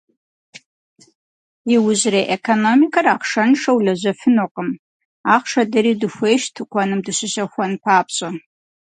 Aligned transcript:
Иужьрей 1.75 2.25
экономикэр 2.35 3.05
ахъшэншэу 3.13 3.77
лэжьэфынукъым, 3.85 4.69
ахъшэ 5.35 5.61
дэри 5.71 5.93
дыхуейщ, 5.99 6.43
тыкуэным 6.55 6.99
дыщыщэхуэн 7.05 7.73
папщӏэ. 7.83 8.29